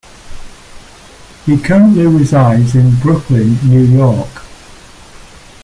[1.45, 4.29] He currently resides in Brooklyn, New York.